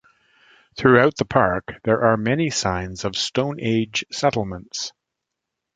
[0.77, 4.93] Throughout the park there are many signs of Stone Age settlements.